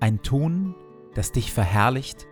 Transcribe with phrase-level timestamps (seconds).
[0.00, 0.74] ein Tun,
[1.14, 2.26] das dich verherrlicht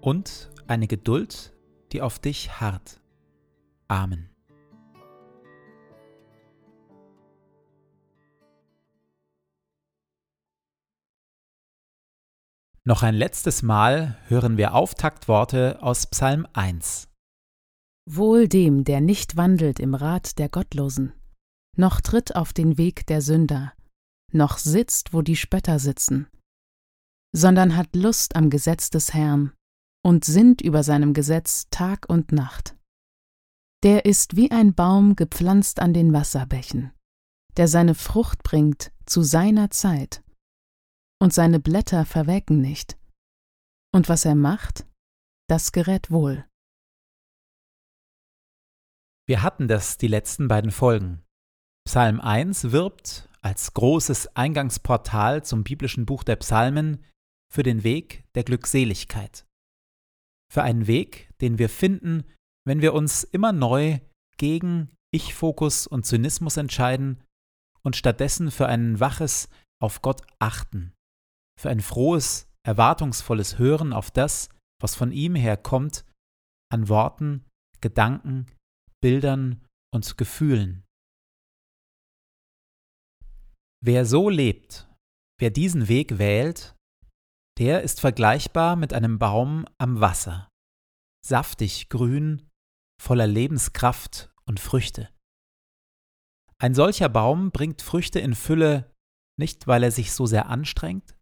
[0.00, 1.54] und eine Geduld,
[1.92, 3.00] die auf dich harrt.
[3.88, 4.28] Amen.
[12.84, 17.08] Noch ein letztes Mal hören wir Auftaktworte aus Psalm 1.
[18.06, 21.12] Wohl dem, der nicht wandelt im Rat der Gottlosen,
[21.76, 23.72] noch tritt auf den Weg der Sünder,
[24.34, 26.28] noch sitzt, wo die Spötter sitzen,
[27.34, 29.52] sondern hat Lust am Gesetz des Herrn
[30.04, 32.76] und sinnt über seinem Gesetz Tag und Nacht.
[33.82, 36.92] Der ist wie ein Baum gepflanzt an den Wasserbächen,
[37.56, 40.22] der seine Frucht bringt zu seiner Zeit,
[41.22, 42.98] und seine Blätter verwelken nicht.
[43.94, 44.86] Und was er macht,
[45.48, 46.44] das gerät wohl.
[49.28, 51.22] Wir hatten das die letzten beiden Folgen.
[51.86, 57.04] Psalm 1 wirbt als großes Eingangsportal zum biblischen Buch der Psalmen
[57.52, 59.46] für den Weg der Glückseligkeit.
[60.50, 62.24] Für einen Weg, den wir finden,
[62.64, 63.98] wenn wir uns immer neu
[64.36, 67.22] gegen Ich-Fokus und Zynismus entscheiden
[67.82, 69.48] und stattdessen für ein waches
[69.80, 70.92] auf Gott achten,
[71.60, 74.48] für ein frohes, erwartungsvolles Hören auf das,
[74.80, 76.04] was von ihm her kommt,
[76.70, 77.44] an Worten,
[77.80, 78.46] Gedanken,
[79.00, 80.84] Bildern und Gefühlen.
[83.84, 84.88] Wer so lebt,
[85.40, 86.76] wer diesen Weg wählt,
[87.58, 90.48] der ist vergleichbar mit einem Baum am Wasser,
[91.26, 92.48] saftig grün,
[93.00, 95.10] voller Lebenskraft und Früchte.
[96.58, 98.94] Ein solcher Baum bringt Früchte in Fülle
[99.36, 101.18] nicht, weil er sich so sehr anstrengt,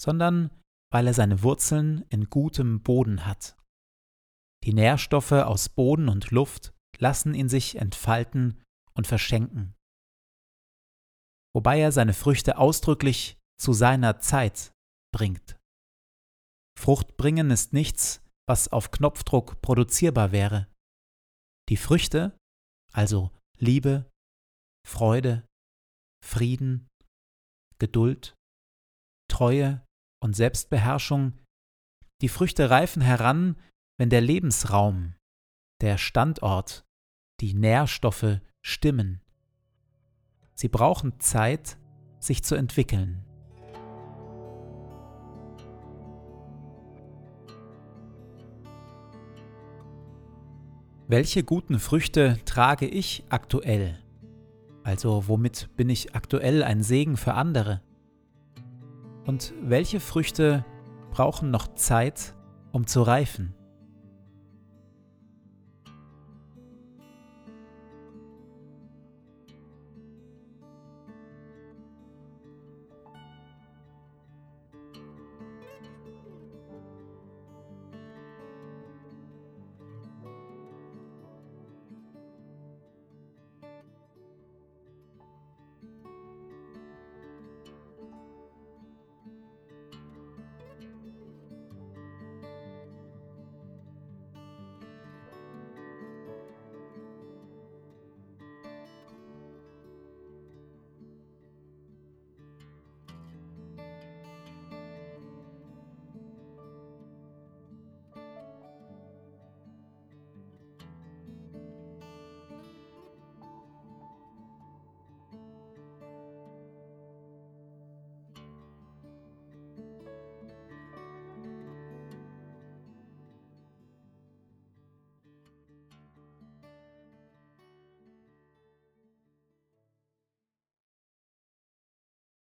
[0.00, 0.50] sondern
[0.92, 3.56] weil er seine Wurzeln in gutem Boden hat.
[4.64, 8.60] Die Nährstoffe aus Boden und Luft lassen ihn sich entfalten
[8.94, 9.77] und verschenken.
[11.58, 14.72] Wobei er seine Früchte ausdrücklich zu seiner Zeit
[15.12, 15.58] bringt.
[16.78, 20.68] Frucht bringen ist nichts, was auf Knopfdruck produzierbar wäre.
[21.68, 22.38] Die Früchte,
[22.92, 24.08] also Liebe,
[24.86, 25.48] Freude,
[26.24, 26.86] Frieden,
[27.80, 28.36] Geduld,
[29.28, 29.84] Treue
[30.22, 31.40] und Selbstbeherrschung,
[32.22, 33.60] die Früchte reifen heran,
[33.98, 35.16] wenn der Lebensraum,
[35.80, 36.84] der Standort,
[37.40, 39.24] die Nährstoffe stimmen.
[40.60, 41.78] Sie brauchen Zeit,
[42.18, 43.24] sich zu entwickeln.
[51.06, 54.00] Welche guten Früchte trage ich aktuell?
[54.82, 57.80] Also womit bin ich aktuell ein Segen für andere?
[59.26, 60.64] Und welche Früchte
[61.12, 62.34] brauchen noch Zeit,
[62.72, 63.54] um zu reifen?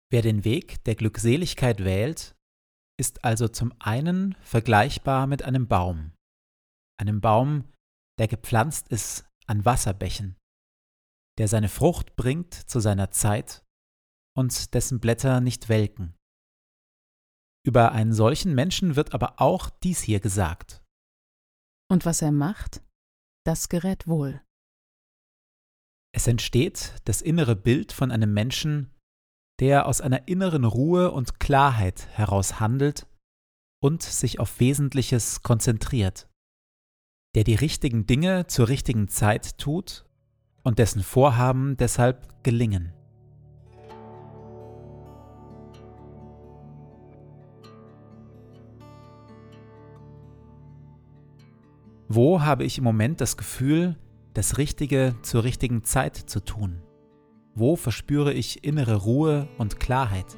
[0.09, 2.35] Wer den Weg der Glückseligkeit wählt,
[2.99, 6.13] ist also zum einen vergleichbar mit einem Baum,
[6.99, 7.71] einem Baum,
[8.17, 10.35] der gepflanzt ist an Wasserbächen,
[11.37, 13.63] der seine Frucht bringt zu seiner Zeit
[14.35, 16.15] und dessen Blätter nicht welken.
[17.65, 20.81] Über einen solchen Menschen wird aber auch dies hier gesagt.
[21.91, 22.81] Und was er macht,
[23.45, 24.41] das gerät wohl.
[26.13, 28.96] Es entsteht das innere Bild von einem Menschen,
[29.59, 33.07] der aus einer inneren Ruhe und Klarheit heraus handelt
[33.81, 36.29] und sich auf Wesentliches konzentriert,
[37.35, 40.05] der die richtigen Dinge zur richtigen Zeit tut
[40.63, 42.93] und dessen Vorhaben deshalb gelingen.
[52.09, 53.97] Wo habe ich im Moment das Gefühl,
[54.33, 56.81] das Richtige zur richtigen Zeit zu tun?
[57.59, 60.37] Wo verspüre ich innere Ruhe und Klarheit?